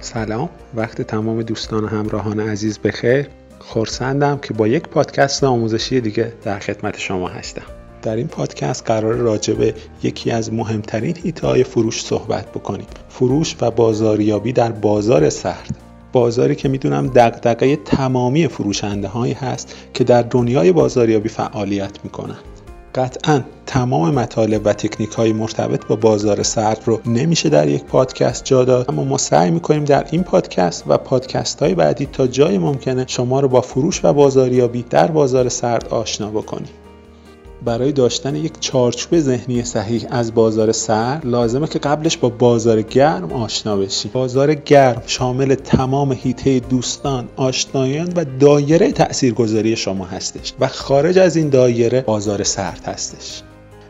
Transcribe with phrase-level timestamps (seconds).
[0.00, 3.26] سلام وقت تمام دوستان و همراهان عزیز بخیر.
[3.58, 7.62] خورسندم که با یک پادکست آموزشی دیگه در خدمت شما هستم.
[8.02, 12.86] در این پادکست قرار راجع به یکی از مهمترین هیته فروش صحبت بکنیم.
[13.08, 15.76] فروش و بازاریابی در بازار سرد.
[16.12, 22.38] بازاری که می‌دونم دقدقه تمامی فروشنده هایی هست که در دنیای بازاریابی فعالیت می‌کنن.
[22.98, 28.44] قطعا تمام مطالب و تکنیک های مرتبط با بازار سرد رو نمیشه در یک پادکست
[28.44, 28.90] جا داد.
[28.90, 33.40] اما ما سعی می‌کنیم در این پادکست و پادکست های بعدی تا جای ممکنه شما
[33.40, 36.68] رو با فروش و بازاریابی در بازار سرد آشنا بکنیم.
[37.64, 43.32] برای داشتن یک چارچوب ذهنی صحیح از بازار سر لازمه که قبلش با بازار گرم
[43.32, 44.08] آشنا بشی.
[44.08, 51.36] بازار گرم شامل تمام هیته دوستان آشنایان و دایره تاثیرگذاری شما هستش و خارج از
[51.36, 53.42] این دایره بازار سرد هستش.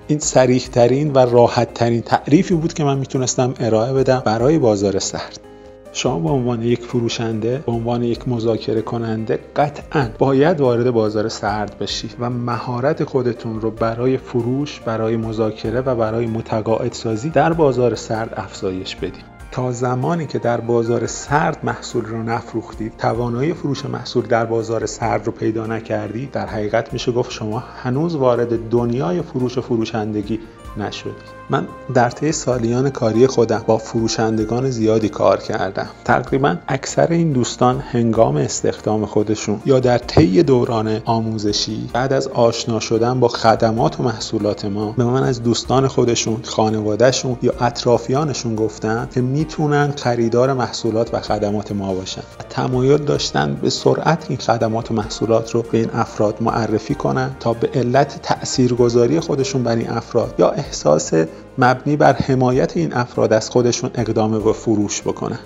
[0.08, 4.98] این سریح ترین و راحت ترین تعریفی بود که من می‌تونستم ارائه بدم برای بازار
[4.98, 5.47] سرد.
[5.92, 11.78] شما به عنوان یک فروشنده به عنوان یک مذاکره کننده قطعا باید وارد بازار سرد
[11.78, 17.94] بشید و مهارت خودتون رو برای فروش برای مذاکره و برای متقاعد سازی در بازار
[17.94, 24.26] سرد افزایش بدید تا زمانی که در بازار سرد محصول رو نفروختید توانایی فروش محصول
[24.26, 29.58] در بازار سرد رو پیدا نکردید در حقیقت میشه گفت شما هنوز وارد دنیای فروش
[29.58, 30.40] و فروشندگی
[30.76, 35.86] نشدید من در طی سالیان کاری خودم با فروشندگان زیادی کار کردم.
[36.04, 42.80] تقریبا اکثر این دوستان هنگام استخدام خودشون یا در طی دوران آموزشی بعد از آشنا
[42.80, 49.08] شدن با خدمات و محصولات ما به من از دوستان خودشون خانوادهشون یا اطرافیانشون گفتن
[49.14, 52.22] که می‌تونن خریدار محصولات و خدمات ما باشن.
[52.50, 57.52] تمایل داشتن به سرعت این خدمات و محصولات رو به این افراد معرفی کنن تا
[57.52, 61.12] به علت تاثیرگذاری خودشون بر این افراد یا احساس
[61.58, 65.38] مبنی بر حمایت این افراد از خودشون اقدام و فروش بکنن.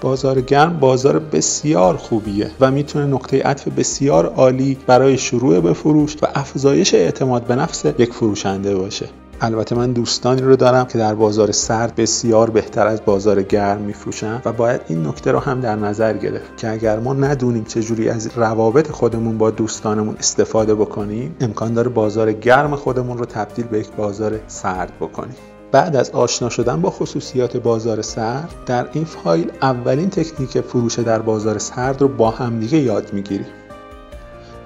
[0.00, 6.16] بازار گرم بازار بسیار خوبیه و می‌تونه نقطه عطف بسیار عالی برای شروع به فروش
[6.22, 9.08] و افزایش اعتماد به نفس یک فروشنده باشه.
[9.40, 14.42] البته من دوستانی رو دارم که در بازار سرد بسیار بهتر از بازار گرم میفروشن
[14.44, 18.30] و باید این نکته رو هم در نظر گرفت که اگر ما ندونیم چجوری از
[18.36, 23.90] روابط خودمون با دوستانمون استفاده بکنیم امکان داره بازار گرم خودمون رو تبدیل به یک
[23.92, 25.36] بازار سرد بکنیم.
[25.72, 31.18] بعد از آشنا شدن با خصوصیات بازار سرد در این فایل اولین تکنیک فروش در
[31.18, 33.46] بازار سرد رو با همدیگه یاد می‌گیریم.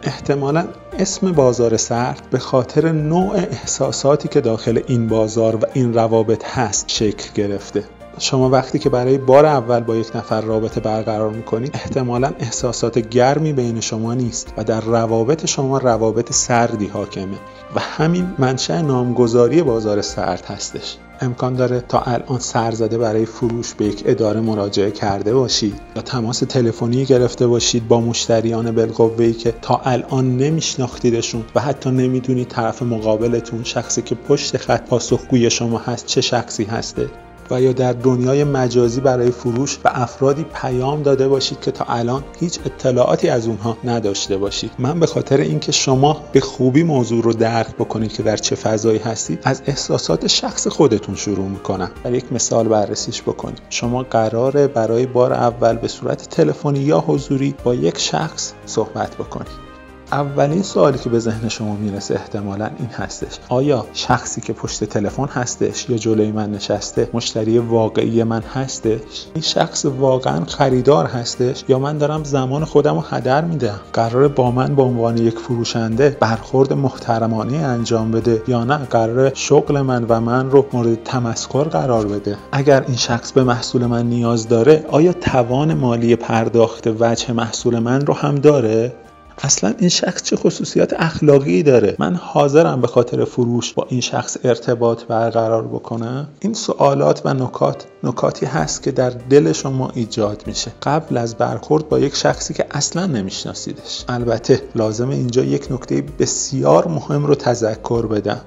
[0.03, 0.69] احتمالا
[0.99, 6.85] اسم بازار سرد به خاطر نوع احساساتی که داخل این بازار و این روابط هست
[6.89, 7.85] شکل گرفته.
[8.19, 13.53] شما وقتی که برای بار اول با یک نفر رابطه برقرار می‌کنید احتمالا احساسات گرمی
[13.53, 17.37] بین شما نیست و در روابط شما روابط سردی حاکمه
[17.75, 20.97] و همین منشأ نامگذاری بازار سرد هستش.
[21.23, 26.39] امکان داره تا الان سرزده برای فروش به یک اداره مراجعه کرده باشید یا تماس
[26.39, 33.65] تلفنی گرفته باشید با مشتریان بالقوه‌ای که تا الان نمیشناختیدشون و حتی نمی‌دونید طرف مقابلتون
[33.65, 37.09] شخصی که پشت خط پاسخگوی شما هست چه شخصی هسته.
[37.51, 42.25] و یا در دنیای مجازی برای فروش و افرادی پیام داده باشید که تا الان
[42.41, 44.71] هیچ اطلاعاتی از اونها نداشته باشید.
[44.79, 48.99] من به خاطر اینکه شما به خوبی موضوع رو درک بکنید که در چه فضایی
[48.99, 51.91] هستید از احساسات شخص خودتون شروع می‌کنم.
[52.05, 57.55] در یک مثال بررسیش بکنید شما قراره برای بار اول به صورت تلفنی یا حضوری
[57.65, 59.72] با یک شخص صحبت بکنید.
[60.13, 63.39] اولین سوالی که به ذهن شما می‌رسه احتمالا این هستش.
[63.49, 69.43] آیا شخصی که پشت تلفن هستش یا جلوی من نشسته مشتری واقعی من هستش؟ این
[69.43, 74.75] شخص واقعا خریدار هستش یا من دارم زمان خودم رو هدر میدم؟ قرار با من
[74.75, 80.51] به عنوان یک فروشنده برخورد محترمانه انجام بده یا نه؟ قرار شغل من و من
[80.51, 85.75] رو مورد تمسخر قرار بده؟ اگر این شخص به محصول من نیاز داره آیا توان
[85.75, 88.93] مالی پرداخت وجه محصول من رو هم داره؟
[89.39, 94.37] اصلا این شخص چه خصوصیات اخلاقی داره؟ من حاضرم به خاطر فروش با این شخص
[94.45, 96.29] ارتباط برقرار بکنم.
[96.41, 100.73] این سوالات و نکات نکاتی هست که در دل شما ایجاد میشه.
[100.83, 104.05] قبل از برخورد با یک شخصی که اصلا نمیشناسیدش.
[104.09, 108.41] البته لازم اینجا یک نکته بسیار مهم رو تذکر بدم.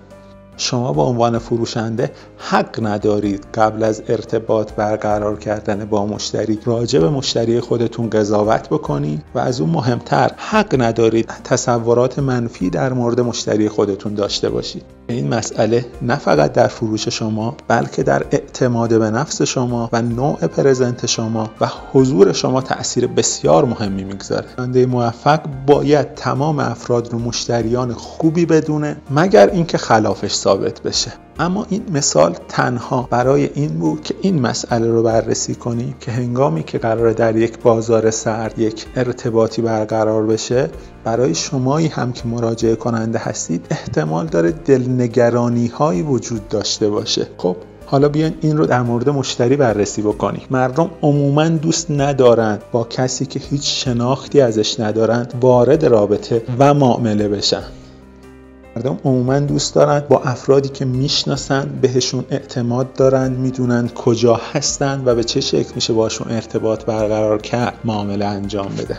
[0.57, 7.09] شما به عنوان فروشنده حق ندارید قبل از ارتباط برقرار کردن با مشتری راجع به
[7.09, 13.69] مشتری خودتون قضاوت بکنید و از اون مهمتر حق ندارید تصورات منفی در مورد مشتری
[13.69, 14.83] خودتون داشته باشید.
[15.07, 20.47] این مسئله نه فقط در فروش شما بلکه در اعتماد به نفس شما و نوع
[20.47, 24.45] پرزنت شما و حضور شما تاثیر بسیار مهمی می‌گذاره.
[24.57, 31.11] راننده موفق باید تمام افراد رو مشتریان خوبی بدونه مگر اینکه خلافش ثابت بشه.
[31.39, 36.63] اما این مثال تنها برای این بود که این مسئله رو بررسی کنیم که هنگامی
[36.63, 40.69] که قرار در یک بازار سرد یک ارتباطی برقرار بشه
[41.03, 47.27] برای شمایی هم که مراجعه کننده هستید احتمال داره دلنگرانی هایی وجود داشته باشه.
[47.37, 47.55] خب
[47.85, 50.43] حالا بیاین این رو در مورد مشتری بررسی بکنیم.
[50.51, 57.27] مردم عموما دوست ندارند با کسی که هیچ شناختی ازش ندارند وارد رابطه و معامله
[57.27, 57.63] بشن.
[58.75, 65.15] مردم عموما دوست دارند با افرادی که می‌شناسند بهشون اعتماد دارند می‌دونند کجا هستند و
[65.15, 68.97] به چه شکل میشه باشون ارتباط برقرار کرد معامله انجام بده.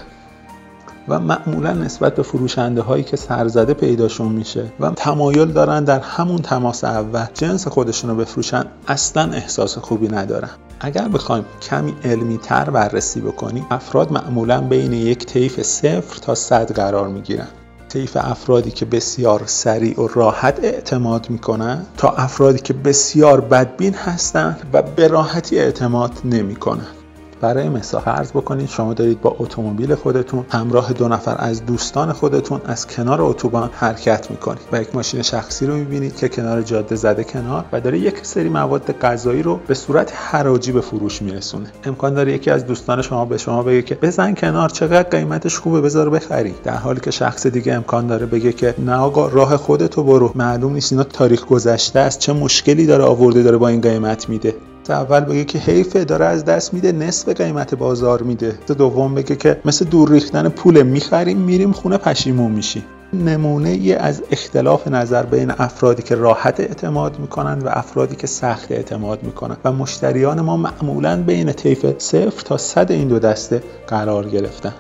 [1.09, 6.39] و معمولا نسبت به فروشنده هایی که سرزده پیداشون میشه و تمایل دارن در همون
[6.39, 10.51] تماس اول جنس خودشون رو بفروشن اصلا احساس خوبی ندارن.
[10.81, 16.73] اگر بخوایم کمی علمی تر بررسی بکنیم افراد معمولا بین یک طیف صفر تا صد
[16.73, 17.49] قرار می‌گیرن.
[17.89, 24.71] طیف افرادی که بسیار سریع و راحت اعتماد می‌کنن تا افرادی که بسیار بدبین هستند
[24.73, 26.96] و به راحتی اعتماد نمی‌کنن.
[27.41, 32.61] برای مثال فرض بکنید شما دارید با اتومبیل خودتون همراه دو نفر از دوستان خودتون
[32.65, 37.25] از کنار اتوبان حرکت می‌کنید و یک ماشین شخصی رو می‌بینید که کنار جاده زده
[37.25, 41.67] کنار و داره یک سری مواد غذایی رو به صورت حراجی به فروش میرسونه.
[41.85, 45.81] امکان داره یکی از دوستان شما به شما بگه که بزن کنار چقدر قیمتش خوبه
[45.81, 50.05] بذار بخری در حالی که شخص دیگه امکان داره بگه که نه آقا راه خودتو
[50.05, 50.33] برو.
[50.35, 54.55] معلوم نیست اینا تاریخ گذشته است چه مشکلی داره آورده داره با این قیمت میده.
[54.93, 58.59] اول بگه که حیفه داره از دست میده نصف قیمت بازار میده.
[58.79, 64.23] دوم بگه که مثل دور ریختن پول می‌خریم میریم خونه پشیمون میشی نمونه ای از
[64.31, 69.73] اختلاف نظر بین افرادی که راحت اعتماد می‌کنند و افرادی که سخت اعتماد می‌کنند و
[69.73, 74.75] مشتریان ما معمولا بین طیف صفر تا صد این دو دسته قرار گرفتن.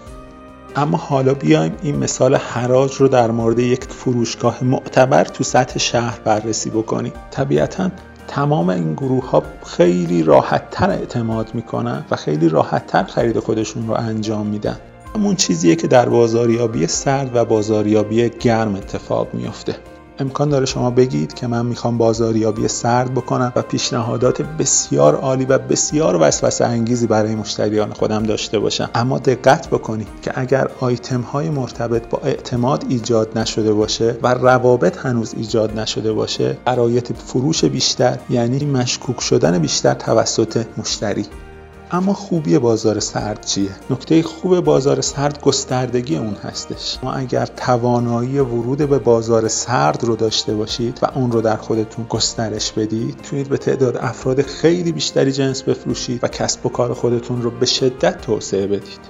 [0.76, 6.18] اما حالا بیایم این مثال حراج رو در مورد یک فروشگاه معتبر تو سطح شهر
[6.24, 7.12] بررسی بکنیم.
[7.30, 7.90] طبیعتا
[8.28, 13.88] تمام این گروه ها خیلی راحت تر اعتماد می‌کنن و خیلی راحت تر خرید خودشون
[13.88, 14.76] رو انجام میدن.
[15.14, 19.76] همون چیزیه که در بازاریابی سرد و بازاریابی گرم اتفاق میافته.
[20.18, 25.58] امکان داره شما بگید که من می‌خوام بازاریابی سرد بکنم و پیشنهادات بسیار عالی و
[25.58, 28.90] بسیار وسوسه انگیزی برای مشتریان خودم داشته باشم.
[28.94, 34.98] اما دقت بکنید که اگر آیتم های مرتبط با اعتماد ایجاد نشده باشه و روابط
[34.98, 41.26] هنوز ایجاد نشده باشه قرایت فروش بیشتر یعنی مشکوک شدن بیشتر توسط مشتری.
[41.90, 46.98] اما خوبی بازار سرد چیه؟ نکته خوب بازار سرد گستردگی اون هستش.
[47.02, 52.06] ما اگر توانایی ورود به بازار سرد رو داشته باشید و اون رو در خودتون
[52.08, 57.42] گسترش بدید تونید به تعداد افراد خیلی بیشتری جنس بفروشید و کسب و کار خودتون
[57.42, 59.00] رو به شدت توسعه بدید.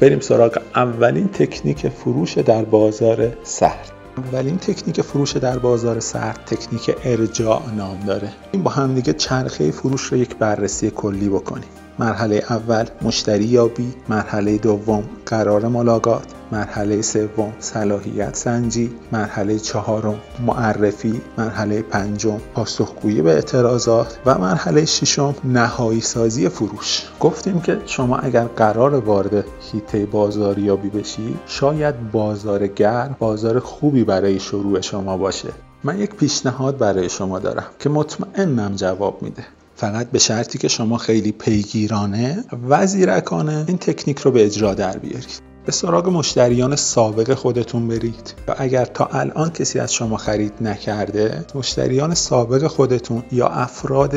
[0.00, 3.97] بریم سراغ اولین تکنیک فروش در بازار سرد.
[4.18, 8.32] اولین تکنیک فروش در بازار سرد تکنیک ارجاع نام داره.
[8.52, 11.68] این با همدیگه چرخه فروش رو یک بررسی کلی بکنیم.
[11.98, 13.94] مرحله اول مشتری یابی.
[14.08, 16.26] مرحله دوم قرار ملاقات.
[16.52, 18.90] مرحله سوم صلاحیت سنجی.
[19.12, 21.20] مرحله چهارم معرفی.
[21.38, 24.18] مرحله پنجم پاسخگویی به اعتراضات.
[24.26, 27.02] و مرحله ششم نهایی سازی فروش.
[27.20, 34.40] گفتیم که شما اگر قرار وارد هیته بازاریابی بشی شاید بازار گرم بازار خوبی برای
[34.40, 35.48] شروع شما باشه.
[35.84, 39.44] من یک پیشنهاد برای شما دارم که مطمئنم جواب میده.
[39.78, 44.98] فقط به شرطی که شما خیلی پیگیرانه و زیرکانه این تکنیک رو به اجرا در
[44.98, 45.40] بیارید.
[45.66, 51.44] به سراغ مشتریان سابق خودتون برید و اگر تا الان کسی از شما خرید نکرده
[51.54, 54.14] مشتریان سابق خودتون یا افراد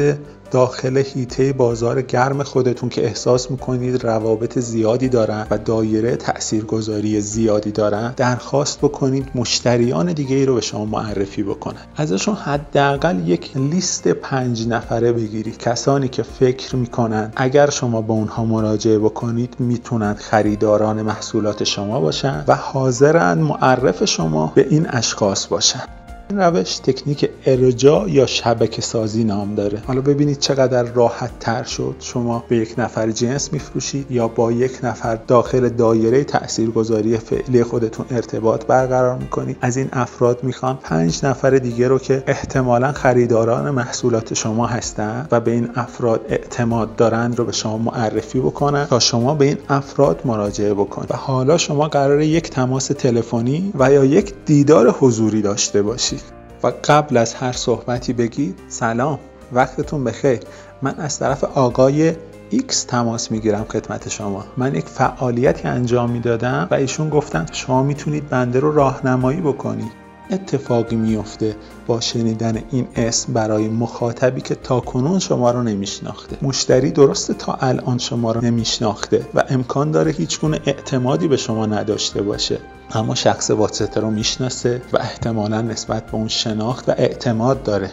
[0.52, 7.72] داخل هیته بازار گرم خودتون که احساس می‌کنید روابط زیادی دارن و دایره تاثیرگذاری زیادی
[7.72, 11.82] دارن درخواست بکنید مشتریان دیگه ای رو به شما معرفی بکنن.
[11.96, 15.58] ازشون حداقل یک لیست پنج نفره بگیرید.
[15.58, 22.44] کسانی که فکر می‌کنن اگر شما با اونها مراجعه بکنید می‌تونن خریداران محصولات شما باشن
[22.48, 25.84] و حاضرن معرف شما به این اشخاص باشن.
[26.32, 29.84] این روش تکنیک ارجاع یا شبکه سازی نام داره.
[29.88, 31.96] حالا ببینید چقدر راحت تر شد.
[32.00, 38.06] شما به یک نفر جنس میفروشید یا با یک نفر داخل دایره تاثیرگذاری فعلی خودتون
[38.10, 39.58] ارتباط برقرار می‌کنید.
[39.62, 45.40] از این افراد می‌خوان پنج نفر دیگه رو که احتمالا خریداران محصولات شما هستند و
[45.40, 50.22] به این افراد اعتماد دارند رو به شما معرفی بکنن تا شما به این افراد
[50.26, 51.12] مراجعه بکنید.
[51.12, 56.21] و حالا شما قرار یک تماس تلفنی و یا یک دیدار حضوری داشته باشید.
[56.64, 59.20] و قبل از هر صحبتی بگید سلام.
[59.54, 60.40] وقتتون بخیر.
[60.82, 62.14] من از طرف آقای
[62.52, 64.46] X تماس می‌گیرم خدمت شما.
[64.58, 70.01] من یک فعالیتی انجام می‌دادم و ایشون گفتن شما می‌تونید بنده رو راهنمایی بکنید.
[70.32, 71.56] اتفاقی میفته
[71.88, 76.38] با شنیدن این اسم برای مخاطبی که تاکنون شما رو نمیشناخته.
[76.42, 81.66] مشتری درسته تا الان شما رو نمیشناخته و امکان داره هیچ گونه اعتمادی به شما
[81.66, 82.60] نداشته باشه.
[82.92, 87.92] اما شخص واسطه رو می‌شناسه و احتمالا نسبت به اون شناخت و اعتماد داره.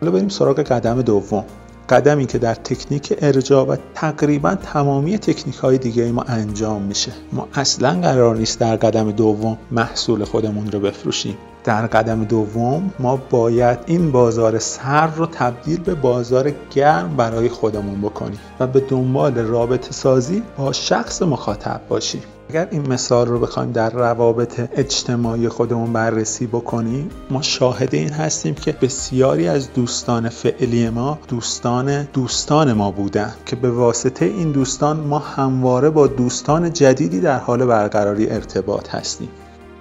[0.00, 1.44] حالا بریم سراغ قدم دوم.
[1.88, 7.12] قدمی که در تکنیک ارجاع و تقریبا تمامی تکنیک های دیگه ما انجام میشه.
[7.32, 11.38] ما اصلا قرار نیست در قدم دوم محصول خودمون رو بفروشیم.
[11.64, 18.00] در قدم دوم ما باید این بازار سر رو تبدیل به بازار گرم برای خودمون
[18.00, 22.22] بکنیم و به دنبال رابطه سازی با شخص مخاطب باشیم.
[22.48, 28.54] اگر این مثال رو بخوایم در روابط اجتماعی خودمون بررسی بکنیم ما شاهد این هستیم
[28.54, 34.96] که بسیاری از دوستان فعلی ما دوستان دوستان ما بودن که به واسطه این دوستان
[34.96, 39.28] ما همواره با دوستان جدیدی در حال برقراری ارتباط هستیم.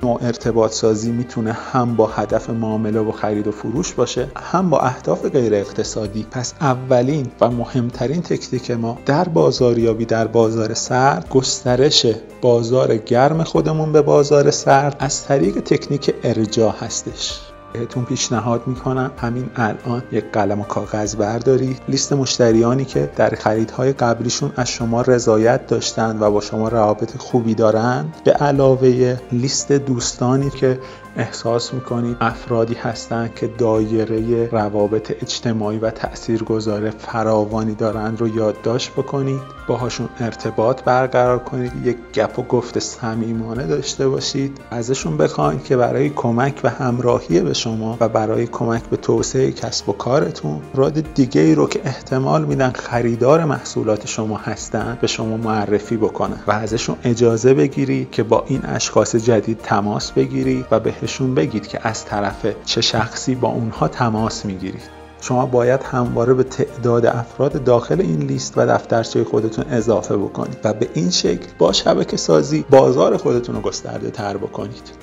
[0.04, 4.80] نوع ارتباط سازی می‌تونه هم با هدف معامله و خرید و فروش باشه هم با
[4.80, 12.06] اهداف غیر اقتصادی پس اولین و مهمترین تکنیک ما در بازاریابی در بازار سرد گسترش
[12.42, 17.53] بازار گرم خودمون به بازار سرد از طریق تکنیک ارجاع هستش.
[17.74, 19.12] بهتون پیشنهاد می‌کنم.
[19.18, 25.02] همین الان یک قلم و کاغذ بردارید لیست مشتریانی که در خریدهای قبلیشون از شما
[25.02, 30.80] رضایت داشتند و با شما روابط خوبی دارند به علاوه لیست دوستانی که
[31.18, 39.42] احساس می‌کنید افرادی هستند که دایره روابط اجتماعی و تاثیرگذار فراوانی دارند رو یادداشت بکنید.
[39.68, 41.72] باهاشون ارتباط برقرار کنید.
[41.86, 44.58] یک گپ و گفت صمیمانه داشته باشید.
[44.72, 49.90] ازشون بخواید که برای کمک و همراهی به شما و برای کمک به توسعه کسب
[49.90, 55.38] و کارتون راد دیگه ای رو که احتمال میدن خریدار محصولات شما هستند به شما
[55.38, 60.94] معرفی بکنن و ازشون اجازه بگیری که با این اشخاص جدید تماس بگیری و به
[61.02, 64.90] بهشون بگید که از طرف چه شخصی با اونها تماس می‌گیرید
[65.22, 70.74] شما باید همواره به تعداد افراد داخل این لیست و دفترچه خودتون اضافه بکنید و
[70.74, 75.03] به این شکل با شبکه سازی بازار خودتون رو گسترده تر بکنید.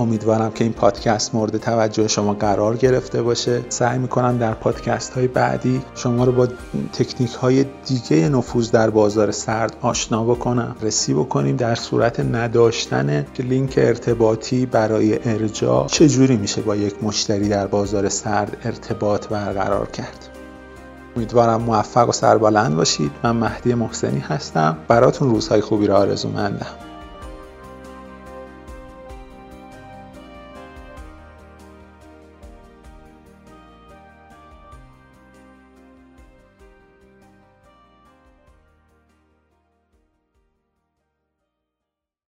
[0.00, 3.64] امیدوارم که این پادکست مورد توجه شما قرار گرفته باشه.
[3.68, 6.48] سعی می‌کنم در پادکست های بعدی شما رو با
[6.92, 10.76] تکنیک های دیگه نفوذ در بازار سرد آشنا بکنم.
[10.82, 17.66] رسی بکنیم در صورت نداشتن لینک ارتباطی برای ارجاع چجوری میشه با یک مشتری در
[17.66, 20.28] بازار سرد ارتباط برقرار کرد.
[21.16, 23.10] امیدوارم موفق و سربلند باشید.
[23.22, 24.78] من مهدی محسنی هستم.
[24.88, 26.89] براتون روزهای خوبی را آرزو مندم